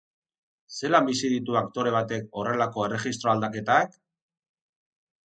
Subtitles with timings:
[0.77, 3.95] Zelan bizi ditu aktore batek horrelako erregistro aldaketak?